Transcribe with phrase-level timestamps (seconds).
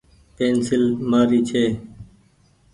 [0.35, 1.63] پينسيل مآري ڇي۔